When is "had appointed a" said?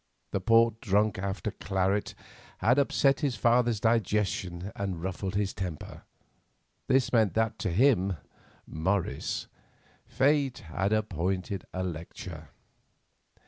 10.57-11.83